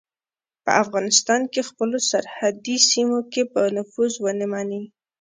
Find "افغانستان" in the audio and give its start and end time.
0.83-1.41